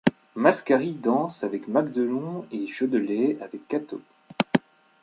[0.35, 4.01] Mascarille danse avec Magdelon et Jodelet avec Cathos.